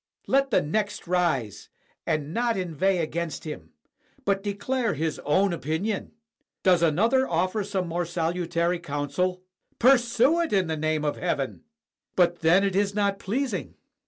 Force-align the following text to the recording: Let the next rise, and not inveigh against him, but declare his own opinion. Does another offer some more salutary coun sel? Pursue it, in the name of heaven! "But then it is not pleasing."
Let 0.25 0.49
the 0.49 0.63
next 0.63 1.05
rise, 1.05 1.69
and 2.07 2.33
not 2.33 2.57
inveigh 2.57 2.97
against 2.97 3.43
him, 3.43 3.69
but 4.25 4.41
declare 4.41 4.95
his 4.95 5.19
own 5.19 5.53
opinion. 5.53 6.13
Does 6.63 6.81
another 6.81 7.27
offer 7.29 7.63
some 7.63 7.87
more 7.87 8.07
salutary 8.07 8.79
coun 8.79 9.11
sel? 9.11 9.43
Pursue 9.77 10.39
it, 10.41 10.53
in 10.53 10.65
the 10.65 10.75
name 10.75 11.05
of 11.05 11.17
heaven! 11.17 11.65
"But 12.15 12.39
then 12.39 12.63
it 12.63 12.75
is 12.75 12.95
not 12.95 13.19
pleasing." 13.19 13.75